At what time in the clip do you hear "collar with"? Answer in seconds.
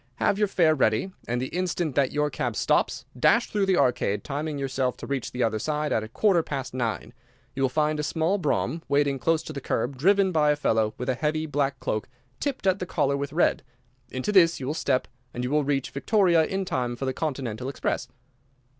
12.87-13.31